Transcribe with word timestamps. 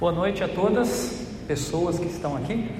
Boa 0.00 0.12
noite 0.12 0.42
a 0.42 0.48
todas 0.48 1.26
pessoas 1.46 1.98
que 1.98 2.06
estão 2.06 2.34
aqui. 2.34 2.70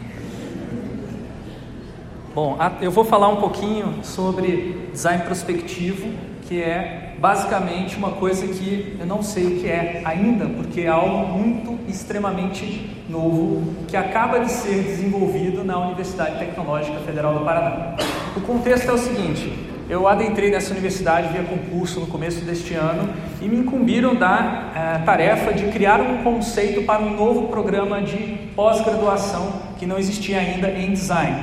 Bom, 2.34 2.56
eu 2.80 2.90
vou 2.90 3.04
falar 3.04 3.28
um 3.28 3.36
pouquinho 3.36 4.02
sobre 4.02 4.88
design 4.90 5.22
prospectivo, 5.24 6.14
que 6.48 6.62
é 6.62 7.14
basicamente 7.18 7.94
uma 7.98 8.12
coisa 8.12 8.46
que 8.48 8.96
eu 8.98 9.04
não 9.04 9.22
sei 9.22 9.44
o 9.48 9.60
que 9.60 9.66
é 9.66 10.00
ainda, 10.02 10.46
porque 10.46 10.80
é 10.80 10.88
algo 10.88 11.38
muito 11.38 11.78
extremamente 11.86 12.88
novo 13.06 13.70
que 13.86 13.98
acaba 13.98 14.40
de 14.40 14.50
ser 14.50 14.82
desenvolvido 14.82 15.62
na 15.62 15.78
Universidade 15.78 16.38
Tecnológica 16.38 17.00
Federal 17.00 17.34
do 17.34 17.44
Paraná. 17.44 17.96
O 18.34 18.40
contexto 18.40 18.88
é 18.88 18.92
o 18.94 18.98
seguinte: 18.98 19.69
eu 19.90 20.06
adentrei 20.06 20.52
nessa 20.52 20.70
universidade 20.70 21.32
via 21.32 21.42
concurso 21.42 21.98
no 21.98 22.06
começo 22.06 22.44
deste 22.44 22.74
ano 22.74 23.12
e 23.42 23.48
me 23.48 23.56
incumbiram 23.56 24.14
da 24.14 24.70
eh, 24.72 24.98
tarefa 25.04 25.52
de 25.52 25.64
criar 25.66 26.00
um 26.00 26.22
conceito 26.22 26.82
para 26.82 27.02
um 27.02 27.16
novo 27.16 27.48
programa 27.48 28.00
de 28.00 28.38
pós-graduação 28.54 29.52
que 29.80 29.86
não 29.86 29.98
existia 29.98 30.38
ainda 30.38 30.70
em 30.70 30.92
design. 30.92 31.42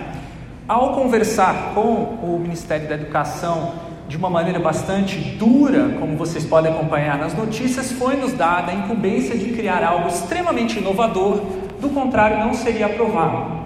Ao 0.66 0.94
conversar 0.94 1.74
com 1.76 1.91
o 2.24 2.40
Ministério 2.41 2.88
da 2.88 2.96
Educação 2.96 3.74
de 4.08 4.16
uma 4.16 4.30
maneira 4.30 4.60
bastante 4.60 5.18
dura, 5.38 5.98
como 6.00 6.16
vocês 6.16 6.46
podem 6.46 6.72
acompanhar 6.72 7.18
nas 7.18 7.34
notícias, 7.34 7.91
foi 7.91 8.16
nos 8.16 8.32
dada 8.32 8.72
a 8.72 8.76
incumbência 8.76 9.38
de 9.38 9.50
criar 9.50 9.84
algo 9.84 10.08
extremamente 10.08 10.80
inovador, 10.80 11.41
do 11.82 11.90
contrário, 11.90 12.40
não 12.40 12.54
seria 12.54 12.86
aprovado. 12.86 13.58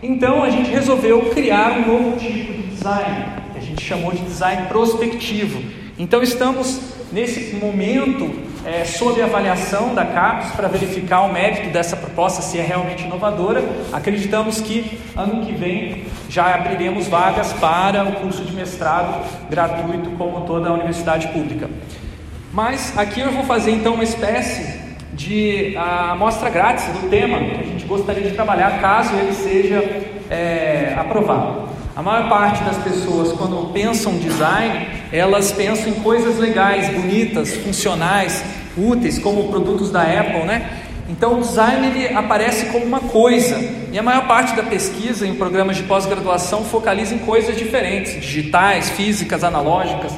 Então 0.00 0.44
a 0.44 0.50
gente 0.50 0.70
resolveu 0.70 1.30
criar 1.30 1.72
um 1.72 1.86
novo 1.86 2.16
tipo 2.16 2.52
de 2.52 2.62
design, 2.68 3.37
gente 3.78 3.84
chamou 3.86 4.12
de 4.12 4.22
design 4.22 4.66
prospectivo. 4.66 5.62
Então 5.96 6.20
estamos 6.20 6.80
nesse 7.12 7.54
momento 7.56 8.30
é, 8.66 8.84
sob 8.84 9.22
avaliação 9.22 9.94
da 9.94 10.04
CAPES 10.04 10.50
para 10.52 10.68
verificar 10.68 11.22
o 11.22 11.32
mérito 11.32 11.70
dessa 11.70 11.96
proposta, 11.96 12.42
se 12.42 12.58
é 12.58 12.62
realmente 12.62 13.04
inovadora. 13.04 13.62
Acreditamos 13.92 14.60
que 14.60 14.98
ano 15.16 15.46
que 15.46 15.52
vem 15.52 16.04
já 16.28 16.54
abriremos 16.54 17.06
vagas 17.06 17.52
para 17.54 18.04
o 18.04 18.12
curso 18.16 18.44
de 18.44 18.52
mestrado 18.52 19.24
gratuito, 19.48 20.10
como 20.10 20.42
toda 20.42 20.68
a 20.68 20.72
universidade 20.72 21.28
pública. 21.28 21.70
Mas 22.52 22.96
aqui 22.98 23.20
eu 23.20 23.30
vou 23.30 23.44
fazer 23.44 23.70
então 23.70 23.94
uma 23.94 24.04
espécie 24.04 24.88
de 25.12 25.76
amostra 25.76 26.50
grátis 26.50 26.86
do 26.86 27.08
tema 27.08 27.38
que 27.38 27.60
a 27.60 27.64
gente 27.64 27.84
gostaria 27.86 28.22
de 28.22 28.34
trabalhar, 28.34 28.80
caso 28.80 29.14
ele 29.14 29.32
seja 29.32 29.78
é, 30.30 30.94
aprovado. 30.96 31.67
A 31.98 32.02
maior 32.02 32.28
parte 32.28 32.62
das 32.62 32.76
pessoas, 32.76 33.32
quando 33.32 33.72
pensam 33.72 34.18
design, 34.18 34.86
elas 35.10 35.50
pensam 35.50 35.88
em 35.88 35.94
coisas 35.94 36.38
legais, 36.38 36.88
bonitas, 36.94 37.56
funcionais, 37.56 38.44
úteis, 38.76 39.18
como 39.18 39.48
produtos 39.48 39.90
da 39.90 40.02
Apple, 40.02 40.44
né? 40.44 40.78
Então 41.08 41.40
o 41.40 41.40
design 41.40 41.88
ele 41.88 42.14
aparece 42.14 42.66
como 42.66 42.84
uma 42.84 43.00
coisa, 43.00 43.58
e 43.90 43.98
a 43.98 44.02
maior 44.04 44.28
parte 44.28 44.54
da 44.54 44.62
pesquisa 44.62 45.26
em 45.26 45.34
programas 45.34 45.76
de 45.76 45.82
pós-graduação 45.82 46.62
focaliza 46.62 47.16
em 47.16 47.18
coisas 47.18 47.58
diferentes, 47.58 48.12
digitais, 48.12 48.90
físicas, 48.90 49.42
analógicas, 49.42 50.12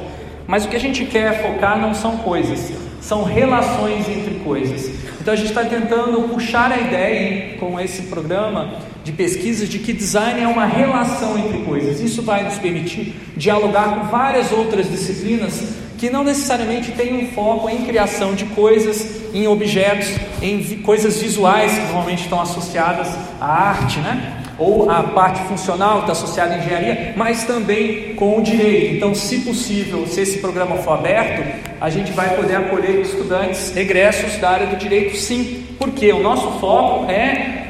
mas 0.45 0.65
o 0.65 0.67
que 0.67 0.75
a 0.75 0.79
gente 0.79 1.05
quer 1.05 1.41
focar 1.41 1.79
não 1.79 1.95
são 1.95 2.17
coisas, 2.17 2.71
são 3.01 3.23
relações 3.23 4.07
entre 4.07 4.35
coisas. 4.43 5.00
Então 5.21 5.35
a 5.35 5.37
gente 5.37 5.49
está 5.49 5.63
tentando 5.63 6.19
puxar 6.29 6.71
a 6.71 6.79
ideia 6.79 7.55
com 7.59 7.79
esse 7.79 8.01
programa 8.03 8.73
de 9.03 9.11
pesquisas 9.11 9.69
de 9.69 9.77
que 9.77 9.93
design 9.93 10.41
é 10.41 10.47
uma 10.47 10.65
relação 10.65 11.37
entre 11.37 11.59
coisas. 11.59 12.01
Isso 12.01 12.23
vai 12.23 12.43
nos 12.43 12.57
permitir 12.57 13.13
dialogar 13.37 13.99
com 13.99 14.07
várias 14.07 14.51
outras 14.51 14.89
disciplinas 14.89 15.75
que 15.99 16.09
não 16.09 16.23
necessariamente 16.23 16.91
têm 16.93 17.13
um 17.13 17.31
foco 17.33 17.69
em 17.69 17.85
criação 17.85 18.33
de 18.33 18.45
coisas, 18.45 19.21
em 19.31 19.47
objetos, 19.47 20.09
em 20.41 20.81
coisas 20.81 21.21
visuais 21.21 21.71
que 21.71 21.81
normalmente 21.81 22.23
estão 22.23 22.41
associadas 22.41 23.07
à 23.39 23.45
arte, 23.45 23.99
né? 23.99 24.40
Ou 24.61 24.89
a 24.89 25.01
parte 25.03 25.41
funcional 25.47 26.01
está 26.01 26.11
associada 26.11 26.53
à 26.53 26.57
engenharia, 26.57 27.13
mas 27.15 27.45
também 27.45 28.13
com 28.15 28.37
o 28.37 28.41
direito. 28.41 28.95
Então, 28.95 29.15
se 29.15 29.39
possível, 29.39 30.05
se 30.05 30.21
esse 30.21 30.37
programa 30.37 30.75
for 30.77 30.93
aberto, 30.93 31.43
a 31.79 31.89
gente 31.89 32.11
vai 32.11 32.35
poder 32.35 32.55
acolher 32.55 33.01
estudantes 33.01 33.75
egressos 33.75 34.37
da 34.37 34.51
área 34.51 34.67
do 34.67 34.75
direito, 34.75 35.17
sim, 35.17 35.65
porque 35.79 36.13
o 36.13 36.21
nosso 36.21 36.59
foco 36.59 37.09
é 37.09 37.61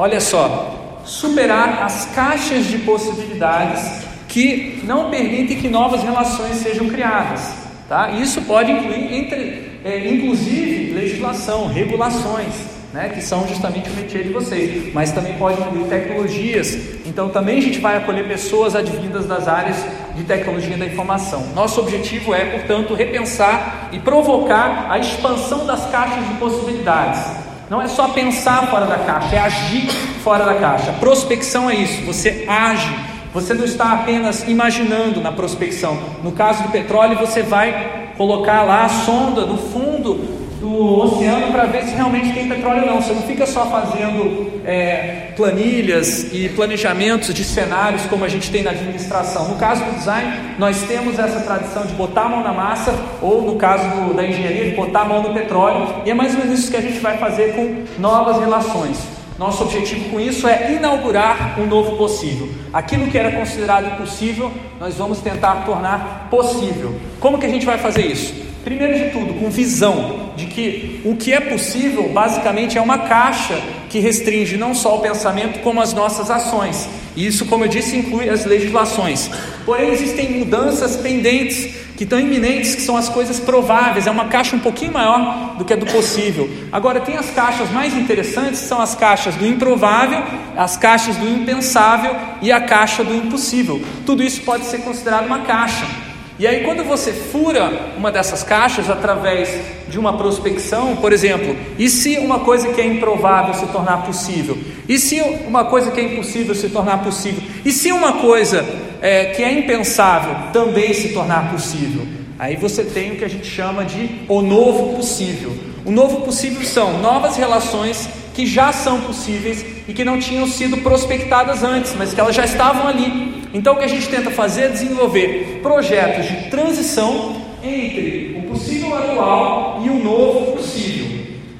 Olha 0.00 0.20
só, 0.20 1.02
superar 1.04 1.82
as 1.82 2.06
caixas 2.14 2.66
de 2.66 2.78
possibilidades 2.78 4.06
que 4.28 4.80
não 4.84 5.10
permitem 5.10 5.58
que 5.58 5.68
novas 5.68 6.04
relações 6.04 6.58
sejam 6.58 6.88
criadas. 6.88 7.52
Tá? 7.88 8.12
Isso 8.12 8.40
pode 8.42 8.70
incluir, 8.70 9.12
entre, 9.12 9.80
é, 9.84 10.08
inclusive, 10.08 10.92
legislação, 10.92 11.66
regulações, 11.66 12.54
né, 12.92 13.10
que 13.14 13.20
são 13.20 13.46
justamente 13.46 13.90
o 13.90 13.92
métier 13.92 14.24
de 14.24 14.30
vocês, 14.30 14.92
mas 14.94 15.12
também 15.12 15.34
pode 15.34 15.60
incluir 15.60 15.84
tecnologias. 15.84 16.74
Então, 17.04 17.28
também 17.28 17.58
a 17.58 17.60
gente 17.60 17.80
vai 17.80 17.96
acolher 17.96 18.26
pessoas 18.26 18.74
advindas 18.74 19.26
das 19.26 19.46
áreas 19.46 19.76
de 20.14 20.24
tecnologia 20.24 20.76
da 20.76 20.86
informação. 20.86 21.46
Nosso 21.54 21.80
objetivo 21.80 22.34
é, 22.34 22.44
portanto, 22.46 22.94
repensar 22.94 23.90
e 23.92 23.98
provocar 23.98 24.86
a 24.90 24.98
expansão 24.98 25.66
das 25.66 25.84
caixas 25.90 26.26
de 26.26 26.34
possibilidades. 26.34 27.20
Não 27.68 27.82
é 27.82 27.86
só 27.86 28.08
pensar 28.08 28.66
fora 28.68 28.86
da 28.86 28.98
caixa, 28.98 29.36
é 29.36 29.38
agir 29.38 29.90
fora 30.24 30.44
da 30.44 30.54
caixa. 30.54 30.90
Prospecção 30.94 31.68
é 31.68 31.74
isso, 31.74 32.02
você 32.06 32.46
age. 32.48 32.90
Você 33.34 33.52
não 33.52 33.66
está 33.66 33.92
apenas 33.92 34.48
imaginando 34.48 35.20
na 35.20 35.30
prospecção. 35.30 35.98
No 36.24 36.32
caso 36.32 36.62
do 36.62 36.70
petróleo, 36.70 37.18
você 37.18 37.42
vai 37.42 38.14
colocar 38.16 38.62
lá 38.62 38.86
a 38.86 38.88
sonda 38.88 39.44
no 39.44 39.58
fundo 39.58 40.37
do 40.60 41.00
oceano 41.00 41.52
para 41.52 41.64
ver 41.64 41.84
se 41.84 41.94
realmente 41.94 42.32
tem 42.32 42.48
petróleo 42.48 42.82
ou 42.82 42.86
não. 42.86 43.02
Você 43.02 43.12
não 43.12 43.22
fica 43.22 43.46
só 43.46 43.66
fazendo 43.66 44.60
é, 44.64 45.32
planilhas 45.36 46.32
e 46.32 46.48
planejamentos 46.50 47.32
de 47.32 47.44
cenários 47.44 48.02
como 48.06 48.24
a 48.24 48.28
gente 48.28 48.50
tem 48.50 48.62
na 48.62 48.70
administração. 48.70 49.48
No 49.48 49.56
caso 49.56 49.84
do 49.84 49.92
design, 49.92 50.56
nós 50.58 50.82
temos 50.82 51.18
essa 51.18 51.40
tradição 51.40 51.86
de 51.86 51.92
botar 51.94 52.22
a 52.22 52.28
mão 52.28 52.42
na 52.42 52.52
massa, 52.52 52.94
ou 53.22 53.42
no 53.42 53.56
caso 53.56 53.88
do, 53.88 54.14
da 54.14 54.24
engenharia, 54.24 54.70
de 54.70 54.76
botar 54.76 55.02
a 55.02 55.04
mão 55.04 55.22
no 55.22 55.32
petróleo, 55.32 56.02
e 56.04 56.10
é 56.10 56.14
mais 56.14 56.34
ou 56.34 56.40
menos 56.40 56.58
isso 56.58 56.70
que 56.70 56.76
a 56.76 56.82
gente 56.82 56.98
vai 56.98 57.16
fazer 57.18 57.54
com 57.54 57.84
novas 57.98 58.38
relações. 58.40 58.98
Nosso 59.38 59.62
objetivo 59.62 60.10
com 60.10 60.18
isso 60.18 60.48
é 60.48 60.72
inaugurar 60.72 61.60
um 61.60 61.66
novo 61.66 61.96
possível. 61.96 62.48
Aquilo 62.72 63.06
que 63.06 63.16
era 63.16 63.30
considerado 63.30 63.86
impossível, 63.86 64.50
nós 64.80 64.96
vamos 64.96 65.20
tentar 65.20 65.64
tornar 65.64 66.26
possível. 66.28 66.96
Como 67.20 67.38
que 67.38 67.46
a 67.46 67.48
gente 67.48 67.64
vai 67.64 67.78
fazer 67.78 68.04
isso? 68.04 68.34
Primeiro 68.64 68.98
de 68.98 69.10
tudo, 69.12 69.34
com 69.34 69.48
visão 69.48 70.27
de 70.38 70.46
que 70.46 71.00
o 71.04 71.16
que 71.16 71.32
é 71.32 71.40
possível 71.40 72.08
basicamente 72.08 72.78
é 72.78 72.80
uma 72.80 72.98
caixa 72.98 73.60
que 73.90 73.98
restringe 73.98 74.56
não 74.56 74.74
só 74.74 74.96
o 74.96 75.00
pensamento, 75.00 75.60
como 75.60 75.80
as 75.80 75.92
nossas 75.92 76.30
ações. 76.30 76.88
E 77.16 77.26
isso, 77.26 77.46
como 77.46 77.64
eu 77.64 77.68
disse, 77.68 77.96
inclui 77.96 78.28
as 78.30 78.44
legislações. 78.44 79.28
Porém, 79.66 79.90
existem 79.90 80.38
mudanças 80.38 80.96
pendentes 80.96 81.74
que 81.96 82.04
estão 82.04 82.20
iminentes, 82.20 82.76
que 82.76 82.82
são 82.82 82.96
as 82.96 83.08
coisas 83.08 83.40
prováveis. 83.40 84.06
É 84.06 84.10
uma 84.10 84.26
caixa 84.26 84.54
um 84.54 84.60
pouquinho 84.60 84.92
maior 84.92 85.56
do 85.58 85.64
que 85.64 85.72
a 85.72 85.76
do 85.76 85.86
possível. 85.86 86.48
Agora, 86.70 87.00
tem 87.00 87.16
as 87.16 87.30
caixas 87.30 87.68
mais 87.72 87.92
interessantes, 87.96 88.60
são 88.60 88.80
as 88.80 88.94
caixas 88.94 89.34
do 89.34 89.44
improvável, 89.44 90.22
as 90.56 90.76
caixas 90.76 91.16
do 91.16 91.28
impensável 91.28 92.14
e 92.40 92.52
a 92.52 92.60
caixa 92.60 93.02
do 93.02 93.12
impossível. 93.12 93.82
Tudo 94.06 94.22
isso 94.22 94.42
pode 94.42 94.64
ser 94.66 94.78
considerado 94.78 95.26
uma 95.26 95.40
caixa. 95.40 96.07
E 96.38 96.46
aí, 96.46 96.62
quando 96.62 96.84
você 96.84 97.12
fura 97.12 97.68
uma 97.96 98.12
dessas 98.12 98.44
caixas 98.44 98.88
através 98.88 99.50
de 99.88 99.98
uma 99.98 100.16
prospecção, 100.16 100.94
por 100.94 101.12
exemplo, 101.12 101.56
e 101.76 101.90
se 101.90 102.16
uma 102.18 102.40
coisa 102.40 102.72
que 102.72 102.80
é 102.80 102.86
improvável 102.86 103.54
se 103.54 103.66
tornar 103.66 104.04
possível? 104.04 104.56
E 104.88 105.00
se 105.00 105.20
uma 105.20 105.64
coisa 105.64 105.90
que 105.90 105.98
é 105.98 106.04
impossível 106.04 106.54
se 106.54 106.68
tornar 106.68 107.02
possível? 107.02 107.42
E 107.64 107.72
se 107.72 107.90
uma 107.90 108.14
coisa 108.14 108.64
é, 109.02 109.26
que 109.26 109.42
é 109.42 109.52
impensável 109.52 110.52
também 110.52 110.94
se 110.94 111.08
tornar 111.08 111.50
possível? 111.50 112.06
Aí 112.38 112.54
você 112.54 112.84
tem 112.84 113.10
o 113.10 113.16
que 113.16 113.24
a 113.24 113.28
gente 113.28 113.46
chama 113.46 113.84
de 113.84 114.20
o 114.28 114.40
novo 114.40 114.94
possível. 114.94 115.52
O 115.84 115.90
novo 115.90 116.20
possível 116.20 116.64
são 116.64 117.00
novas 117.00 117.36
relações 117.36 118.08
que 118.32 118.46
já 118.46 118.72
são 118.72 119.00
possíveis 119.00 119.66
e 119.88 119.92
que 119.92 120.04
não 120.04 120.20
tinham 120.20 120.46
sido 120.46 120.76
prospectadas 120.76 121.64
antes, 121.64 121.96
mas 121.98 122.14
que 122.14 122.20
elas 122.20 122.36
já 122.36 122.44
estavam 122.44 122.86
ali. 122.86 123.37
Então 123.52 123.74
o 123.74 123.76
que 123.78 123.84
a 123.84 123.88
gente 123.88 124.08
tenta 124.08 124.30
fazer 124.30 124.62
é 124.62 124.68
desenvolver 124.68 125.60
projetos 125.62 126.26
de 126.26 126.50
transição 126.50 127.36
entre 127.62 128.36
o 128.38 128.48
possível 128.48 128.94
atual 128.96 129.82
e 129.84 129.88
o 129.88 130.02
novo 130.02 130.52
possível. 130.52 131.08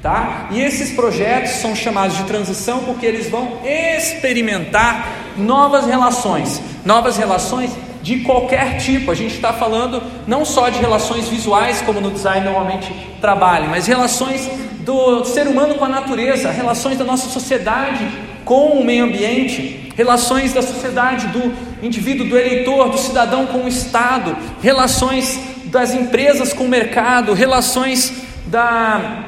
Tá? 0.01 0.47
E 0.51 0.61
esses 0.61 0.91
projetos 0.91 1.51
são 1.53 1.75
chamados 1.75 2.15
de 2.15 2.23
transição 2.23 2.79
porque 2.85 3.05
eles 3.05 3.29
vão 3.29 3.59
experimentar 3.65 5.33
novas 5.35 5.85
relações, 5.85 6.61
novas 6.85 7.17
relações 7.17 7.71
de 8.01 8.19
qualquer 8.19 8.77
tipo. 8.77 9.11
A 9.11 9.15
gente 9.15 9.35
está 9.35 9.51
falando 9.51 10.01
não 10.25 10.45
só 10.45 10.69
de 10.69 10.79
relações 10.79 11.27
visuais, 11.27 11.81
como 11.81 11.99
no 11.99 12.11
design 12.11 12.45
normalmente 12.45 12.93
trabalha, 13.19 13.67
mas 13.67 13.87
relações 13.87 14.49
do 14.81 15.25
ser 15.25 15.47
humano 15.47 15.75
com 15.75 15.83
a 15.83 15.89
natureza, 15.89 16.49
relações 16.49 16.97
da 16.97 17.03
nossa 17.03 17.27
sociedade 17.29 18.07
com 18.45 18.79
o 18.79 18.85
meio 18.85 19.03
ambiente, 19.03 19.88
relações 19.99 20.53
da 20.53 20.61
sociedade 20.61 21.27
do 21.27 21.53
indivíduo, 21.83 22.25
do 22.25 22.37
eleitor, 22.37 22.89
do 22.89 22.97
cidadão 22.97 23.45
com 23.47 23.65
o 23.65 23.67
Estado, 23.67 24.33
relações 24.61 25.37
das 25.65 25.93
empresas 25.93 26.53
com 26.53 26.63
o 26.63 26.69
mercado, 26.69 27.33
relações 27.33 28.13
da, 28.45 29.25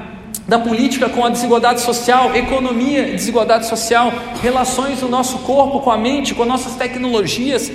da 0.48 0.58
política 0.58 1.10
com 1.10 1.26
a 1.26 1.30
desigualdade 1.30 1.82
social, 1.82 2.34
economia 2.34 3.10
e 3.10 3.12
desigualdade 3.12 3.68
social, 3.68 4.14
relações 4.42 5.02
do 5.02 5.10
nosso 5.10 5.40
corpo 5.40 5.82
com 5.82 5.92
a 5.92 5.98
mente, 5.98 6.34
com 6.34 6.46
nossas 6.46 6.76
tecnologias, 6.76 7.70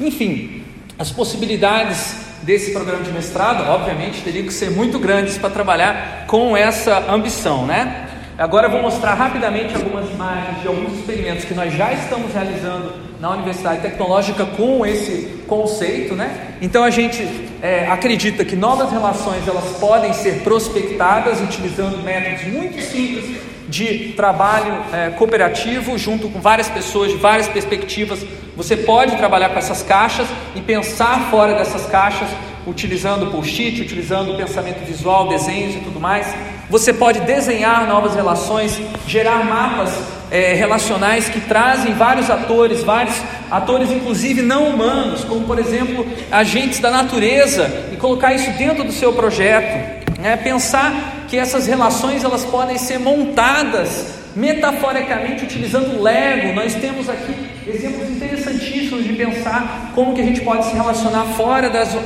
enfim, 0.00 0.64
as 0.98 1.12
possibilidades 1.12 2.16
desse 2.42 2.72
programa 2.72 3.04
de 3.04 3.12
mestrado, 3.12 3.70
obviamente, 3.70 4.22
teriam 4.22 4.44
que 4.44 4.52
ser 4.52 4.72
muito 4.72 4.98
grandes 4.98 5.38
para 5.38 5.50
trabalhar 5.50 6.24
com 6.26 6.56
essa 6.56 7.08
ambição, 7.08 7.64
né? 7.66 8.05
Agora 8.38 8.66
eu 8.66 8.70
vou 8.70 8.82
mostrar 8.82 9.14
rapidamente 9.14 9.74
algumas 9.74 10.10
imagens 10.10 10.60
de 10.60 10.68
alguns 10.68 10.92
experimentos 10.98 11.46
que 11.46 11.54
nós 11.54 11.72
já 11.72 11.90
estamos 11.94 12.34
realizando 12.34 12.92
na 13.18 13.30
Universidade 13.30 13.80
Tecnológica 13.80 14.44
com 14.44 14.84
esse 14.84 15.42
conceito, 15.46 16.14
né? 16.14 16.56
Então 16.60 16.84
a 16.84 16.90
gente 16.90 17.26
é, 17.62 17.86
acredita 17.86 18.44
que 18.44 18.54
novas 18.54 18.90
relações 18.90 19.48
elas 19.48 19.78
podem 19.78 20.12
ser 20.12 20.42
prospectadas 20.42 21.40
utilizando 21.40 22.02
métodos 22.02 22.52
muito 22.52 22.78
simples 22.82 23.40
de 23.70 24.12
trabalho 24.12 24.84
é, 24.92 25.08
cooperativo 25.10 25.96
junto 25.96 26.28
com 26.28 26.38
várias 26.38 26.68
pessoas 26.68 27.12
de 27.12 27.16
várias 27.16 27.48
perspectivas. 27.48 28.22
Você 28.54 28.76
pode 28.76 29.16
trabalhar 29.16 29.48
com 29.48 29.58
essas 29.58 29.82
caixas 29.82 30.28
e 30.54 30.60
pensar 30.60 31.30
fora 31.30 31.54
dessas 31.54 31.86
caixas, 31.86 32.28
utilizando 32.66 33.30
post-it, 33.30 33.80
utilizando 33.80 34.36
pensamento 34.36 34.84
visual, 34.84 35.28
desenhos 35.28 35.76
e 35.76 35.78
tudo 35.78 36.00
mais. 36.00 36.26
Você 36.68 36.92
pode 36.92 37.20
desenhar 37.20 37.86
novas 37.86 38.14
relações, 38.14 38.80
gerar 39.06 39.44
mapas 39.44 39.90
é, 40.30 40.54
relacionais 40.54 41.28
que 41.28 41.40
trazem 41.40 41.94
vários 41.94 42.28
atores, 42.28 42.82
vários 42.82 43.14
atores, 43.50 43.90
inclusive 43.90 44.42
não 44.42 44.68
humanos, 44.68 45.24
como 45.24 45.46
por 45.46 45.58
exemplo 45.58 46.04
agentes 46.30 46.80
da 46.80 46.90
natureza, 46.90 47.88
e 47.92 47.96
colocar 47.96 48.34
isso 48.34 48.50
dentro 48.58 48.82
do 48.82 48.92
seu 48.92 49.12
projeto. 49.12 50.20
Né? 50.20 50.36
Pensar 50.36 51.26
que 51.28 51.38
essas 51.38 51.66
relações 51.66 52.24
elas 52.24 52.44
podem 52.44 52.78
ser 52.78 52.98
montadas 52.98 54.16
metaforicamente 54.34 55.44
utilizando 55.44 56.02
Lego. 56.02 56.52
Nós 56.52 56.74
temos 56.74 57.08
aqui 57.08 57.34
exemplos 57.66 58.10
interessantíssimos 58.10 59.04
de 59.04 59.14
pensar 59.14 59.92
como 59.94 60.14
que 60.14 60.20
a 60.20 60.24
gente 60.24 60.42
pode 60.42 60.66
se 60.66 60.74
relacionar 60.74 61.24
fora 61.36 61.70
das, 61.70 61.96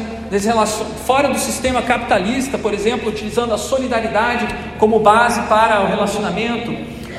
fora 1.06 1.28
do 1.28 1.38
sistema 1.38 1.82
capitalista, 1.82 2.56
por 2.56 2.72
exemplo, 2.72 3.08
utilizando 3.08 3.52
a 3.52 3.58
solidariedade 3.58 4.46
como 4.78 5.00
base 5.00 5.42
para 5.42 5.82
o 5.82 5.86
relacionamento. 5.88 6.72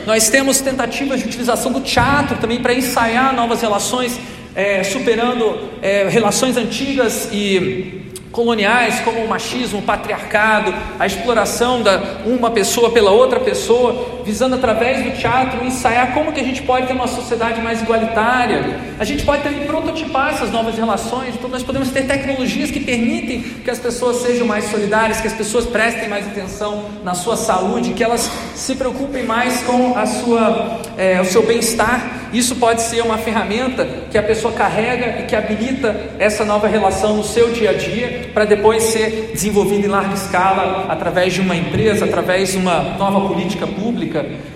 Nós 0.06 0.30
temos 0.30 0.62
tentativas 0.62 1.20
de 1.20 1.26
utilização 1.28 1.72
do 1.72 1.82
teatro 1.82 2.38
também 2.38 2.62
para 2.62 2.74
ensaiar 2.74 3.36
novas 3.36 3.62
relações, 3.62 4.18
é, 4.56 4.84
superando 4.84 5.60
é, 5.82 6.08
relações 6.08 6.56
antigas 6.56 7.30
e 7.32 8.02
coloniais 8.32 9.02
como 9.02 9.20
o 9.20 9.28
machismo, 9.28 9.80
o 9.80 9.82
patriarcado, 9.82 10.74
a 10.98 11.06
exploração 11.06 11.82
da 11.82 12.22
uma 12.26 12.50
pessoa 12.50 12.92
pela 12.92 13.12
outra 13.12 13.40
pessoa, 13.40 14.21
visando 14.24 14.56
através 14.56 15.04
do 15.04 15.12
teatro 15.18 15.66
ensaiar 15.66 16.14
como 16.14 16.32
que 16.32 16.40
a 16.40 16.44
gente 16.44 16.62
pode 16.64 16.88
ter 16.88 16.94
uma 16.94 17.08
sociedade 17.08 17.62
mais 17.62 17.82
igualitária. 17.82 18.80
A 19.00 19.04
gente 19.04 19.24
pode 19.24 19.44
também 19.44 19.66
prototipar 19.66 20.34
essas 20.34 20.52
novas 20.52 20.76
relações, 20.76 21.36
então 21.36 21.50
nós 21.50 21.64
podemos 21.64 21.90
ter 21.90 22.06
tecnologias 22.06 22.72
que 22.72 22.80
permitem 22.80 23.42
que 23.42 23.70
as 23.70 23.80
pessoas 23.80 24.18
sejam 24.18 24.46
mais 24.46 24.66
solidárias, 24.66 25.22
que 25.22 25.28
as 25.28 25.34
pessoas 25.34 25.66
prestem 25.66 26.08
mais 26.08 26.28
atenção 26.28 26.86
na 27.04 27.14
sua 27.14 27.36
saúde, 27.36 27.94
que 27.94 28.04
elas 28.04 28.30
se 28.56 28.76
preocupem 28.76 29.24
mais 29.24 29.62
com 29.64 29.98
a 29.98 30.06
sua, 30.06 30.82
é, 30.98 31.20
o 31.20 31.26
seu 31.26 31.46
bem-estar. 31.46 32.20
Isso 32.34 32.56
pode 32.56 32.82
ser 32.82 33.02
uma 33.02 33.18
ferramenta 33.18 33.86
que 34.10 34.18
a 34.18 34.24
pessoa 34.24 34.54
carrega 34.54 35.22
e 35.22 35.26
que 35.26 35.36
habilita 35.36 35.96
essa 36.18 36.46
nova 36.46 36.68
relação 36.68 37.18
no 37.18 37.24
seu 37.24 37.52
dia 37.52 37.72
a 37.72 37.74
dia 37.74 38.30
para 38.34 38.46
depois 38.46 38.84
ser 38.84 39.32
desenvolvido 39.34 39.86
em 39.86 39.90
larga 39.90 40.14
escala 40.14 40.86
através 40.90 41.34
de 41.34 41.42
uma 41.42 41.56
empresa, 41.56 42.06
através 42.06 42.52
de 42.52 42.58
uma 42.58 42.96
nova 42.98 43.28
política 43.28 43.68
pública. 43.68 44.11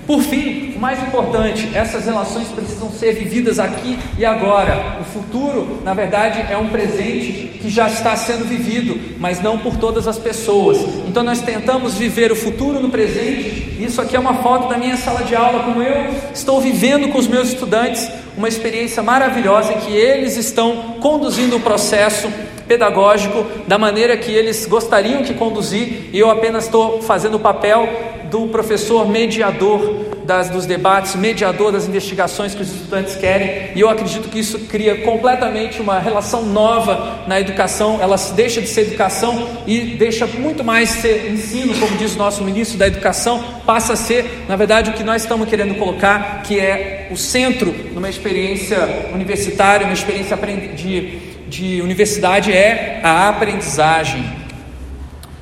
Por 0.06 0.22
fim, 0.22 0.74
o 0.76 0.80
mais 0.80 1.02
importante, 1.02 1.70
essas 1.74 2.06
relações 2.06 2.48
precisam 2.50 2.90
ser 2.92 3.14
vividas 3.14 3.60
aqui 3.60 3.98
e 4.18 4.26
agora. 4.26 4.98
O 5.02 5.04
futuro, 5.04 5.82
na 5.84 5.94
verdade, 5.94 6.46
é 6.52 6.58
um 6.58 6.70
presente 6.70 7.60
que 7.60 7.70
já 7.70 7.88
está 7.88 8.16
sendo 8.16 8.46
vivido, 8.46 9.00
mas 9.20 9.42
não 9.42 9.58
por 9.58 9.78
todas 9.78 10.08
as 10.08 10.18
pessoas. 10.18 10.78
Então 11.08 11.24
nós 11.24 11.42
tentamos 11.42 11.96
viver 11.96 12.32
o 12.32 12.36
futuro 12.36 12.80
no 12.80 12.90
presente. 12.90 13.76
Isso 13.80 14.02
aqui 14.02 14.16
é 14.16 14.20
uma 14.20 14.36
foto 14.36 14.70
da 14.70 14.78
minha 14.78 14.98
sala 14.98 15.24
de 15.24 15.36
aula, 15.36 15.64
como 15.64 15.82
eu 15.82 16.14
estou 16.34 16.62
vivendo 16.62 17.10
com 17.10 17.18
os 17.18 17.28
meus 17.28 17.50
estudantes 17.50 18.10
uma 18.38 18.48
experiência 18.48 19.02
maravilhosa 19.02 19.74
em 19.74 19.78
que 19.78 19.92
eles 19.92 20.36
estão 20.38 20.96
conduzindo 21.00 21.56
o 21.56 21.60
processo 21.60 22.28
pedagógico 22.68 23.46
da 23.68 23.78
maneira 23.78 24.18
que 24.18 24.32
eles 24.32 24.66
gostariam 24.66 25.24
que 25.24 25.34
conduzir, 25.34 26.10
e 26.12 26.20
eu 26.20 26.30
apenas 26.30 26.66
estou 26.66 27.02
fazendo 27.02 27.36
o 27.36 27.40
papel 27.40 27.88
do 28.30 28.48
professor 28.48 29.08
mediador 29.08 30.06
das, 30.26 30.50
dos 30.50 30.66
debates, 30.66 31.16
mediador 31.16 31.72
das 31.72 31.88
investigações 31.88 32.56
que 32.56 32.62
os 32.62 32.74
estudantes 32.74 33.16
querem, 33.16 33.72
e 33.76 33.80
eu 33.80 33.90
acredito 33.90 34.28
que 34.28 34.40
isso 34.40 34.60
cria 34.62 35.04
completamente 35.04 35.80
uma 35.80 36.00
relação 36.00 36.44
nova 36.44 37.24
na 37.28 37.40
educação, 37.40 38.00
ela 38.02 38.16
deixa 38.36 38.62
de 38.62 38.68
ser 38.68 38.82
educação 38.82 39.48
e 39.68 39.80
deixa 39.82 40.26
muito 40.26 40.64
mais 40.64 40.90
ser 40.90 41.32
ensino, 41.32 41.80
como 41.80 41.96
diz 41.98 42.16
o 42.16 42.18
nosso 42.18 42.44
ministro 42.44 42.78
da 42.78 42.88
Educação, 42.88 43.44
passa 43.66 43.94
a 43.94 43.96
ser, 43.96 44.46
na 44.48 44.56
verdade, 44.56 44.90
o 44.90 44.94
que 44.94 45.04
nós 45.04 45.22
estamos 45.22 45.48
querendo 45.48 45.76
colocar, 45.76 46.42
que 46.44 46.60
é 46.60 47.08
o 47.12 47.18
centro 47.18 47.74
numa 47.94 48.10
experiência 48.10 48.78
universitária, 49.14 49.86
uma 49.86 49.94
experiência 49.94 50.36
de 50.76 51.25
de 51.48 51.82
universidade 51.82 52.52
é 52.52 53.00
a 53.04 53.30
aprendizagem. 53.30 54.24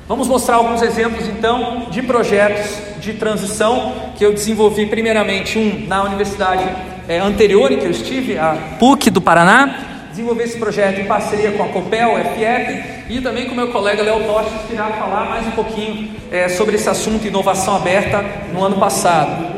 Vamos 0.08 0.28
mostrar 0.28 0.58
alguns 0.58 0.82
exemplos 0.82 1.28
então 1.28 1.88
de 1.90 2.02
projetos 2.02 2.78
de 3.00 3.14
transição 3.14 4.12
que 4.18 4.26
eu 4.26 4.34
desenvolvi 4.34 4.86
primeiramente 4.86 5.58
um 5.58 5.88
na 5.88 6.04
universidade 6.04 6.64
é, 7.08 7.20
anterior 7.20 7.72
em 7.72 7.78
que 7.78 7.86
eu 7.86 7.92
estive, 7.92 8.38
a 8.38 8.76
PUC 8.80 9.10
do 9.10 9.22
Paraná, 9.22 10.08
desenvolvi 10.10 10.44
esse 10.44 10.58
projeto 10.58 11.00
em 11.00 11.06
parceria 11.06 11.52
com 11.54 11.64
a 11.64 11.68
Copel, 11.70 12.12
FF 12.18 13.04
e 13.10 13.20
também 13.22 13.48
com 13.48 13.56
meu 13.56 13.72
colega 13.72 14.04
Léo 14.04 14.24
Tostes 14.26 14.62
que 14.68 14.74
irá 14.74 14.86
falar 14.88 15.26
mais 15.26 15.48
um 15.48 15.52
pouquinho 15.52 16.12
é, 16.32 16.48
sobre 16.50 16.76
esse 16.76 16.90
assunto 16.90 17.26
inovação 17.26 17.76
aberta 17.76 18.24
no 18.54 18.64
ano 18.64 18.78
passado. 18.78 19.53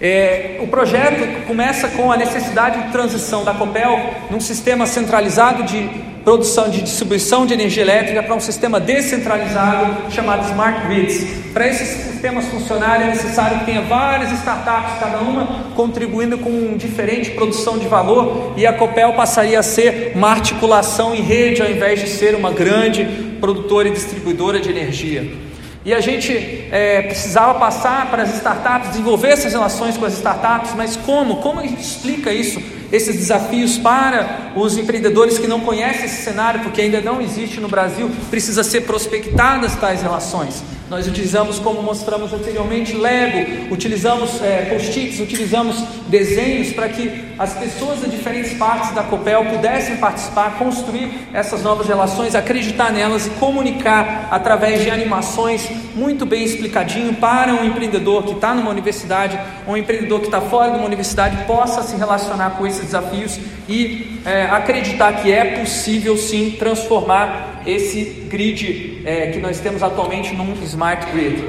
É, 0.00 0.58
o 0.62 0.66
projeto 0.66 1.46
começa 1.46 1.88
com 1.88 2.10
a 2.10 2.16
necessidade 2.16 2.84
de 2.84 2.90
transição 2.90 3.44
da 3.44 3.52
Copel 3.52 4.14
num 4.30 4.40
sistema 4.40 4.86
centralizado 4.86 5.64
de 5.64 5.90
produção 6.24 6.70
de 6.70 6.80
distribuição 6.80 7.44
de 7.44 7.52
energia 7.52 7.82
elétrica 7.82 8.22
para 8.22 8.34
um 8.34 8.40
sistema 8.40 8.80
descentralizado 8.80 10.10
chamado 10.10 10.48
Smart 10.48 10.86
Grids. 10.86 11.52
Para 11.52 11.68
esses 11.68 11.88
sistemas 12.12 12.46
funcionarem 12.46 13.08
é 13.08 13.10
necessário 13.10 13.58
que 13.58 13.66
tenha 13.66 13.82
várias 13.82 14.32
startups, 14.32 14.98
cada 14.98 15.18
uma 15.18 15.70
contribuindo 15.74 16.38
com 16.38 16.48
um 16.48 16.76
diferente 16.78 17.32
produção 17.32 17.76
de 17.76 17.86
valor, 17.86 18.54
e 18.56 18.66
a 18.66 18.72
Copel 18.72 19.12
passaria 19.12 19.58
a 19.58 19.62
ser 19.62 20.12
uma 20.14 20.30
articulação 20.30 21.14
em 21.14 21.20
rede 21.20 21.60
ao 21.60 21.70
invés 21.70 22.00
de 22.00 22.08
ser 22.08 22.34
uma 22.34 22.52
grande 22.52 23.04
produtora 23.38 23.88
e 23.88 23.92
distribuidora 23.92 24.60
de 24.60 24.70
energia. 24.70 25.49
E 25.84 25.94
a 25.94 26.00
gente 26.00 26.32
é, 26.70 27.02
precisava 27.02 27.58
passar 27.58 28.10
para 28.10 28.22
as 28.22 28.34
startups, 28.34 28.90
desenvolver 28.90 29.28
essas 29.28 29.52
relações 29.52 29.96
com 29.96 30.04
as 30.04 30.12
startups, 30.12 30.74
mas 30.76 30.94
como? 30.96 31.36
Como 31.36 31.58
a 31.58 31.62
gente 31.62 31.80
explica 31.80 32.30
isso, 32.30 32.62
esses 32.92 33.16
desafios 33.16 33.78
para 33.78 34.52
os 34.54 34.76
empreendedores 34.76 35.38
que 35.38 35.46
não 35.46 35.60
conhecem 35.60 36.04
esse 36.04 36.22
cenário, 36.22 36.60
porque 36.60 36.82
ainda 36.82 37.00
não 37.00 37.20
existe 37.22 37.60
no 37.60 37.68
Brasil, 37.68 38.10
precisa 38.28 38.62
ser 38.62 38.82
prospectadas 38.82 39.74
tais 39.76 40.02
relações. 40.02 40.62
Nós 40.90 41.06
utilizamos, 41.06 41.60
como 41.60 41.80
mostramos 41.80 42.32
anteriormente, 42.32 42.96
Lego, 42.96 43.72
utilizamos 43.72 44.42
é, 44.42 44.62
post-its, 44.62 45.20
utilizamos 45.20 45.76
desenhos 46.08 46.72
para 46.72 46.88
que 46.88 47.26
as 47.38 47.54
pessoas 47.54 48.00
de 48.00 48.10
diferentes 48.10 48.54
partes 48.54 48.90
da 48.90 49.04
Copel 49.04 49.44
pudessem 49.44 49.98
participar, 49.98 50.58
construir 50.58 51.28
essas 51.32 51.62
novas 51.62 51.86
relações, 51.86 52.34
acreditar 52.34 52.92
nelas 52.92 53.28
e 53.28 53.30
comunicar 53.30 54.26
através 54.32 54.82
de 54.82 54.90
animações 54.90 55.70
muito 55.94 56.26
bem 56.26 56.42
explicadinho 56.42 57.14
para 57.14 57.54
um 57.54 57.64
empreendedor 57.64 58.24
que 58.24 58.32
está 58.32 58.52
numa 58.52 58.70
universidade, 58.70 59.38
um 59.68 59.76
empreendedor 59.76 60.18
que 60.18 60.26
está 60.26 60.40
fora 60.40 60.72
de 60.72 60.78
uma 60.78 60.86
universidade 60.86 61.44
possa 61.44 61.84
se 61.84 61.94
relacionar 61.94 62.50
com 62.58 62.66
esses 62.66 62.86
desafios 62.86 63.38
e 63.70 64.20
é, 64.26 64.46
acreditar 64.46 65.12
que 65.22 65.30
é 65.30 65.60
possível 65.60 66.16
sim 66.16 66.56
transformar 66.58 67.62
esse 67.64 68.26
grid 68.28 69.00
é, 69.04 69.28
que 69.28 69.38
nós 69.38 69.60
temos 69.60 69.80
atualmente 69.80 70.34
num 70.34 70.52
smart 70.64 71.06
grid. 71.12 71.44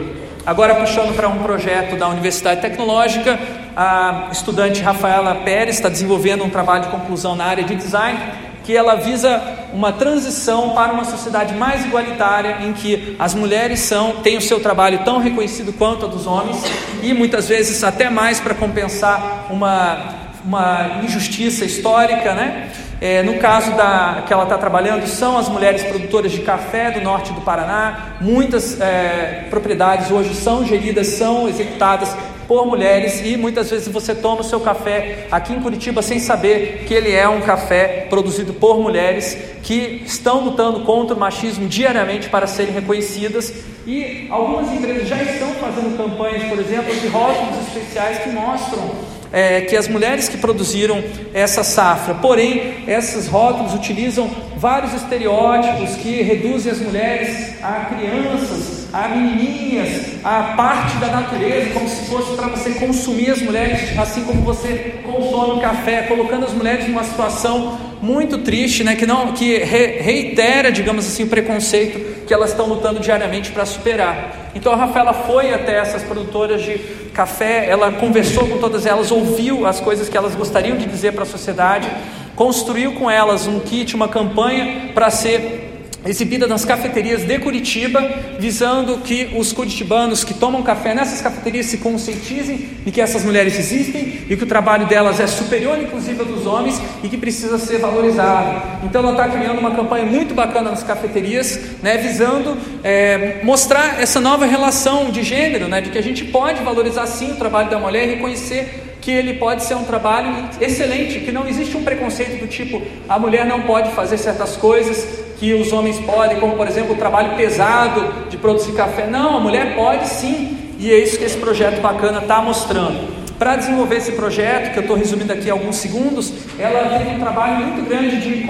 Agora, 0.45 0.75
puxando 0.75 1.15
para 1.15 1.27
um 1.27 1.39
projeto 1.39 1.95
da 1.95 2.07
Universidade 2.07 2.61
Tecnológica, 2.61 3.39
a 3.75 4.29
estudante 4.31 4.83
Rafaela 4.83 5.33
Pérez 5.35 5.77
está 5.77 5.89
desenvolvendo 5.89 6.43
um 6.43 6.49
trabalho 6.49 6.83
de 6.83 6.89
conclusão 6.89 7.35
na 7.35 7.45
área 7.45 7.63
de 7.63 7.75
design, 7.75 8.19
que 8.63 8.75
ela 8.75 8.95
visa 8.95 9.41
uma 9.73 9.91
transição 9.91 10.75
para 10.75 10.93
uma 10.93 11.05
sociedade 11.05 11.55
mais 11.55 11.83
igualitária, 11.85 12.57
em 12.61 12.73
que 12.73 13.15
as 13.17 13.33
mulheres 13.33 13.79
são, 13.79 14.17
têm 14.17 14.37
o 14.37 14.41
seu 14.41 14.59
trabalho 14.59 14.99
tão 15.03 15.17
reconhecido 15.19 15.73
quanto 15.73 16.05
a 16.05 16.07
dos 16.07 16.27
homens, 16.27 16.61
e 17.01 17.13
muitas 17.13 17.47
vezes 17.47 17.83
até 17.83 18.11
mais 18.11 18.39
para 18.39 18.53
compensar 18.53 19.47
uma, 19.49 20.21
uma 20.43 21.01
injustiça 21.03 21.65
histórica, 21.65 22.33
né? 22.33 22.69
É, 22.99 23.23
no 23.23 23.39
caso 23.39 23.71
da 23.75 24.23
que 24.27 24.31
ela 24.31 24.43
está 24.43 24.57
trabalhando, 24.57 25.07
são 25.07 25.35
as 25.35 25.49
mulheres 25.49 25.83
produtoras 25.83 26.31
de 26.31 26.41
café 26.41 26.91
do 26.91 27.01
norte 27.01 27.33
do 27.33 27.41
Paraná. 27.41 28.17
Muitas 28.21 28.79
é, 28.79 29.47
propriedades 29.49 30.11
hoje 30.11 30.35
são 30.35 30.63
geridas, 30.63 31.07
são 31.07 31.49
executadas 31.49 32.15
por 32.47 32.67
mulheres 32.67 33.21
e 33.25 33.37
muitas 33.37 33.71
vezes 33.71 33.87
você 33.87 34.13
toma 34.13 34.41
o 34.41 34.43
seu 34.43 34.59
café 34.59 35.25
aqui 35.31 35.53
em 35.53 35.61
Curitiba 35.61 36.01
sem 36.01 36.19
saber 36.19 36.83
que 36.85 36.93
ele 36.93 37.11
é 37.11 37.27
um 37.27 37.39
café 37.41 38.07
produzido 38.09 38.53
por 38.53 38.77
mulheres 38.77 39.37
que 39.63 40.03
estão 40.05 40.43
lutando 40.43 40.81
contra 40.81 41.15
o 41.15 41.19
machismo 41.19 41.67
diariamente 41.67 42.29
para 42.29 42.45
serem 42.45 42.73
reconhecidas 42.73 43.53
e 43.87 44.27
algumas 44.29 44.71
empresas 44.71 45.07
já 45.07 45.23
estão 45.23 45.49
fazendo 45.55 45.97
campanhas, 45.97 46.43
por 46.43 46.59
exemplo, 46.59 46.93
de 46.93 47.07
rótulos 47.07 47.67
especiais 47.67 48.19
que 48.19 48.29
mostram 48.29 49.10
é, 49.31 49.61
que 49.61 49.75
as 49.75 49.87
mulheres 49.87 50.27
que 50.27 50.37
produziram 50.37 51.03
essa 51.33 51.63
safra, 51.63 52.15
porém, 52.15 52.83
esses 52.87 53.27
rótulos 53.27 53.73
utilizam 53.73 54.29
vários 54.57 54.93
estereótipos 54.93 55.95
que 55.95 56.21
reduzem 56.21 56.71
as 56.71 56.79
mulheres 56.79 57.63
a 57.63 57.85
crianças, 57.85 58.87
a 58.93 59.07
menininhas, 59.07 60.23
a 60.23 60.53
parte 60.55 60.97
da 60.97 61.07
natureza, 61.07 61.71
como 61.73 61.87
se 61.87 62.05
fosse 62.09 62.35
para 62.35 62.47
você 62.47 62.71
consumir 62.71 63.31
as 63.31 63.41
mulheres, 63.41 63.97
assim 63.97 64.23
como 64.23 64.41
você 64.41 64.95
consome 65.03 65.59
o 65.59 65.61
café, 65.61 66.03
colocando 66.03 66.45
as 66.45 66.53
mulheres 66.53 66.87
numa 66.87 67.03
situação 67.03 67.79
muito 68.01 68.39
triste, 68.39 68.83
né, 68.83 68.95
que 68.95 69.05
não 69.05 69.31
que 69.33 69.57
reitera, 69.57 70.71
digamos 70.71 71.07
assim, 71.07 71.23
o 71.23 71.27
preconceito 71.27 72.25
que 72.25 72.33
elas 72.33 72.51
estão 72.51 72.67
lutando 72.67 72.99
diariamente 72.99 73.51
para 73.51 73.65
superar. 73.65 74.40
Então 74.53 74.73
a 74.73 74.75
Rafaela 74.75 75.13
foi 75.13 75.53
até 75.53 75.77
essas 75.77 76.03
produtoras 76.03 76.61
de 76.61 76.77
café, 77.13 77.69
ela 77.69 77.91
conversou 77.91 78.47
com 78.47 78.57
todas 78.57 78.85
elas, 78.85 79.11
ouviu 79.11 79.65
as 79.65 79.79
coisas 79.79 80.09
que 80.09 80.17
elas 80.17 80.35
gostariam 80.35 80.77
de 80.77 80.85
dizer 80.85 81.13
para 81.13 81.23
a 81.23 81.25
sociedade, 81.25 81.89
construiu 82.35 82.93
com 82.93 83.09
elas 83.09 83.47
um 83.47 83.59
kit, 83.59 83.95
uma 83.95 84.07
campanha 84.07 84.91
para 84.93 85.09
ser 85.09 85.60
exibida 86.05 86.47
nas 86.47 86.65
cafeterias 86.65 87.23
de 87.23 87.39
Curitiba, 87.39 88.01
visando 88.39 88.97
que 88.99 89.33
os 89.37 89.53
curitibanos 89.53 90.23
que 90.23 90.33
tomam 90.33 90.63
café 90.63 90.95
nessas 90.95 91.21
cafeterias 91.21 91.67
se 91.67 91.77
conscientizem 91.77 92.69
de 92.83 92.91
que 92.91 92.99
essas 92.99 93.23
mulheres 93.23 93.57
existem 93.57 94.21
e 94.29 94.35
que 94.35 94.43
o 94.43 94.47
trabalho 94.47 94.87
delas 94.87 95.19
é 95.19 95.27
superior, 95.27 95.77
inclusive, 95.79 96.19
ao 96.19 96.25
dos 96.25 96.47
homens 96.47 96.81
e 97.03 97.09
que 97.09 97.17
precisa 97.17 97.57
ser 97.57 97.77
valorizado. 97.77 98.61
Então, 98.83 99.01
ela 99.01 99.11
está 99.11 99.27
criando 99.29 99.59
uma 99.59 99.75
campanha 99.75 100.05
muito 100.05 100.33
bacana 100.33 100.71
nas 100.71 100.83
cafeterias, 100.83 101.59
né, 101.83 101.97
visando 101.97 102.57
é, 102.83 103.41
mostrar 103.43 104.01
essa 104.01 104.19
nova 104.19 104.45
relação 104.45 105.11
de 105.11 105.21
gênero, 105.21 105.67
né, 105.67 105.81
de 105.81 105.91
que 105.91 105.97
a 105.97 106.03
gente 106.03 106.25
pode 106.25 106.63
valorizar 106.63 107.05
sim 107.05 107.31
o 107.31 107.35
trabalho 107.35 107.69
da 107.69 107.77
mulher 107.77 108.07
e 108.07 108.15
reconhecer 108.15 108.87
que 109.01 109.11
ele 109.11 109.33
pode 109.33 109.63
ser 109.63 109.75
um 109.75 109.83
trabalho 109.83 110.49
excelente, 110.61 111.19
que 111.21 111.31
não 111.31 111.47
existe 111.47 111.75
um 111.75 111.83
preconceito 111.83 112.39
do 112.39 112.47
tipo 112.47 112.81
a 113.09 113.17
mulher 113.17 113.45
não 113.45 113.61
pode 113.63 113.91
fazer 113.93 114.17
certas 114.17 114.55
coisas, 114.55 115.30
que 115.41 115.55
os 115.55 115.73
homens 115.73 115.99
podem, 116.01 116.39
como 116.39 116.55
por 116.55 116.67
exemplo 116.67 116.93
o 116.93 116.95
trabalho 116.95 117.35
pesado 117.35 118.29
de 118.29 118.37
produzir 118.37 118.73
café. 118.73 119.07
Não, 119.07 119.37
a 119.37 119.39
mulher 119.39 119.75
pode 119.75 120.07
sim, 120.07 120.55
e 120.77 120.93
é 120.93 120.99
isso 120.99 121.17
que 121.17 121.23
esse 121.23 121.37
projeto 121.37 121.81
bacana 121.81 122.19
está 122.19 122.43
mostrando. 122.43 123.09
Para 123.39 123.55
desenvolver 123.55 123.95
esse 123.95 124.11
projeto, 124.11 124.71
que 124.71 124.77
eu 124.77 124.83
estou 124.83 124.95
resumindo 124.95 125.33
aqui 125.33 125.49
alguns 125.49 125.77
segundos, 125.77 126.31
ela 126.59 126.95
teve 126.95 127.15
um 127.15 127.19
trabalho 127.19 127.65
muito 127.65 127.89
grande 127.89 128.21
de, 128.21 128.43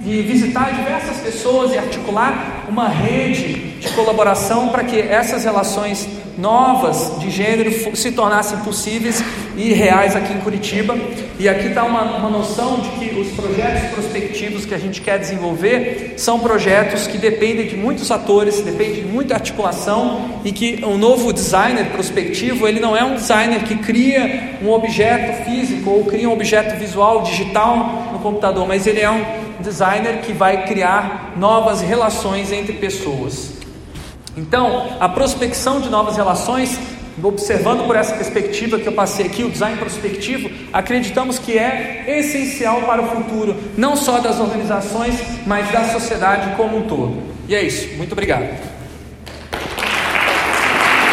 de 0.00 0.22
visitar 0.22 0.72
diversas 0.72 1.18
pessoas 1.18 1.74
e 1.74 1.76
articular 1.76 2.64
uma 2.66 2.88
rede 2.88 3.67
de 3.78 3.88
colaboração 3.90 4.68
para 4.68 4.84
que 4.84 4.98
essas 5.00 5.44
relações 5.44 6.08
novas 6.38 7.18
de 7.18 7.30
gênero 7.30 7.96
se 7.96 8.12
tornassem 8.12 8.58
possíveis 8.60 9.22
e 9.56 9.72
reais 9.72 10.14
aqui 10.14 10.32
em 10.32 10.38
Curitiba. 10.38 10.96
E 11.38 11.48
aqui 11.48 11.66
está 11.66 11.82
uma, 11.82 12.02
uma 12.18 12.30
noção 12.30 12.78
de 12.78 12.88
que 12.90 13.18
os 13.18 13.28
projetos 13.32 13.90
prospectivos 13.90 14.64
que 14.64 14.72
a 14.72 14.78
gente 14.78 15.00
quer 15.00 15.18
desenvolver 15.18 16.14
são 16.16 16.38
projetos 16.38 17.08
que 17.08 17.18
dependem 17.18 17.66
de 17.66 17.76
muitos 17.76 18.10
atores, 18.10 18.60
dependem 18.60 19.02
de 19.02 19.08
muita 19.08 19.34
articulação 19.34 20.40
e 20.44 20.52
que 20.52 20.84
um 20.84 20.96
novo 20.96 21.32
designer 21.32 21.86
prospectivo 21.86 22.68
ele 22.68 22.78
não 22.78 22.96
é 22.96 23.02
um 23.02 23.16
designer 23.16 23.64
que 23.64 23.76
cria 23.76 24.58
um 24.62 24.70
objeto 24.70 25.44
físico 25.44 25.90
ou 25.90 26.04
cria 26.04 26.28
um 26.28 26.32
objeto 26.32 26.76
visual 26.78 27.22
digital 27.22 28.10
no 28.12 28.20
computador, 28.20 28.66
mas 28.66 28.86
ele 28.86 29.00
é 29.00 29.10
um 29.10 29.24
designer 29.60 30.20
que 30.20 30.32
vai 30.32 30.66
criar 30.66 31.34
novas 31.36 31.80
relações 31.80 32.52
entre 32.52 32.74
pessoas. 32.74 33.58
Então, 34.38 34.96
a 35.00 35.08
prospecção 35.08 35.80
de 35.80 35.90
novas 35.90 36.16
relações, 36.16 36.78
observando 37.20 37.84
por 37.86 37.96
essa 37.96 38.14
perspectiva 38.14 38.78
que 38.78 38.86
eu 38.86 38.92
passei 38.92 39.26
aqui, 39.26 39.42
o 39.42 39.50
design 39.50 39.76
prospectivo, 39.76 40.48
acreditamos 40.72 41.40
que 41.40 41.58
é 41.58 42.04
essencial 42.06 42.82
para 42.82 43.02
o 43.02 43.08
futuro, 43.08 43.56
não 43.76 43.96
só 43.96 44.20
das 44.20 44.38
organizações, 44.38 45.20
mas 45.44 45.68
da 45.72 45.88
sociedade 45.88 46.54
como 46.56 46.78
um 46.78 46.82
todo. 46.82 47.20
E 47.48 47.54
é 47.54 47.62
isso. 47.62 47.96
Muito 47.96 48.12
obrigado. 48.12 48.77